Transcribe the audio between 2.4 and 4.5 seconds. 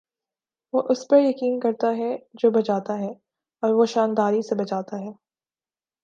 جو بجاتا ہے اور وہ شانداری